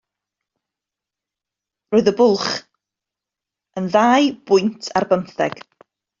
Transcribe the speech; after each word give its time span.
Roedd 1.95 2.09
y 2.13 2.13
bwlch 2.21 2.47
yn 3.83 3.93
ddau 3.97 4.33
bwynt 4.53 4.91
ar 5.03 5.09
bymtheg. 5.13 5.63